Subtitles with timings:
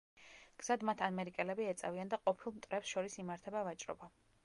[0.63, 4.15] გზად მათ ამერიკელები ეწევიან და ყოფილ მტრებს შორის იმართება ვაჭრობა.